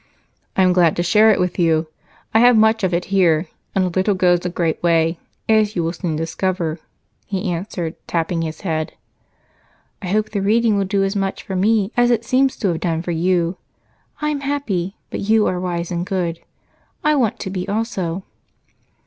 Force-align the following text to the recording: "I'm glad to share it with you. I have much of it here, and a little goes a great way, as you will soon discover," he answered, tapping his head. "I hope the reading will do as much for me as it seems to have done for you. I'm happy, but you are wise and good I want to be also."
"I'm 0.55 0.73
glad 0.73 0.95
to 0.95 1.03
share 1.03 1.29
it 1.29 1.39
with 1.39 1.59
you. 1.59 1.85
I 2.33 2.39
have 2.39 2.57
much 2.57 2.83
of 2.83 2.91
it 2.91 3.05
here, 3.13 3.49
and 3.75 3.85
a 3.85 3.87
little 3.87 4.15
goes 4.15 4.43
a 4.43 4.49
great 4.49 4.81
way, 4.81 5.19
as 5.47 5.75
you 5.75 5.83
will 5.83 5.93
soon 5.93 6.15
discover," 6.15 6.79
he 7.27 7.51
answered, 7.51 7.93
tapping 8.07 8.41
his 8.41 8.61
head. 8.61 8.93
"I 10.01 10.07
hope 10.07 10.31
the 10.31 10.41
reading 10.41 10.75
will 10.75 10.85
do 10.85 11.03
as 11.03 11.15
much 11.15 11.43
for 11.43 11.55
me 11.55 11.91
as 11.95 12.09
it 12.09 12.25
seems 12.25 12.57
to 12.57 12.69
have 12.69 12.79
done 12.79 13.03
for 13.03 13.11
you. 13.11 13.57
I'm 14.21 14.39
happy, 14.39 14.95
but 15.11 15.19
you 15.29 15.45
are 15.45 15.59
wise 15.59 15.91
and 15.91 16.03
good 16.03 16.39
I 17.03 17.13
want 17.13 17.37
to 17.41 17.51
be 17.51 17.69
also." 17.69 18.23